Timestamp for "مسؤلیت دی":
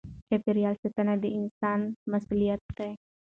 2.11-2.91